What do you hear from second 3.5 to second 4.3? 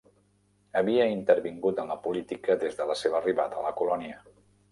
a la Colònia.